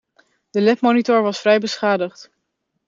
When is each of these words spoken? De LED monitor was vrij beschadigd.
De 0.49 0.59
LED 0.61 0.81
monitor 0.81 1.21
was 1.21 1.39
vrij 1.39 1.59
beschadigd. 1.59 2.29